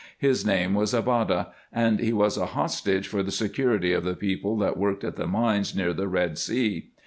His 0.17 0.43
name 0.43 0.73
was 0.73 0.95
Abada; 0.95 1.49
and 1.71 1.99
he 1.99 2.11
was 2.11 2.35
a 2.35 2.47
hostage 2.47 3.07
for 3.07 3.21
the 3.21 3.29
security 3.31 3.93
of 3.93 4.03
the 4.03 4.15
people 4.15 4.57
that 4.57 4.75
worked 4.75 5.03
at 5.03 5.15
the 5.15 5.27
mines 5.27 5.75
near 5.75 5.93
the 5.93 6.07
Red 6.07 6.39
Sea. 6.39 6.89